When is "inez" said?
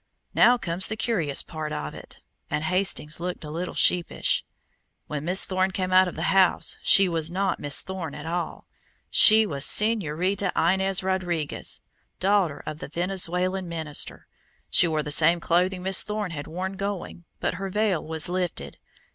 10.55-11.03